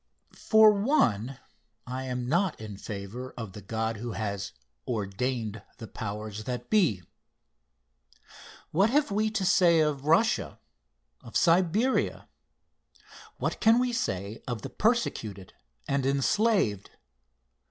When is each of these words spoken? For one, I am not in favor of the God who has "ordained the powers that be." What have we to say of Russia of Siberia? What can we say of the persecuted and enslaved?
For 0.39 0.71
one, 0.71 1.37
I 1.85 2.05
am 2.05 2.27
not 2.27 2.59
in 2.59 2.75
favor 2.75 3.35
of 3.37 3.53
the 3.53 3.61
God 3.61 3.97
who 3.97 4.13
has 4.13 4.51
"ordained 4.87 5.61
the 5.77 5.85
powers 5.87 6.45
that 6.45 6.71
be." 6.71 7.03
What 8.71 8.89
have 8.89 9.11
we 9.11 9.29
to 9.29 9.45
say 9.45 9.79
of 9.79 10.05
Russia 10.05 10.57
of 11.21 11.37
Siberia? 11.37 12.27
What 13.37 13.59
can 13.59 13.77
we 13.77 13.93
say 13.93 14.41
of 14.47 14.63
the 14.63 14.71
persecuted 14.71 15.53
and 15.87 16.03
enslaved? 16.03 16.89